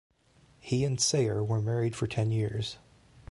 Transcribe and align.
He 0.59 0.83
and 0.83 0.99
Sayer 0.99 1.43
were 1.43 1.61
married 1.61 1.95
for 1.95 2.07
ten 2.07 2.31
years. 2.31 2.79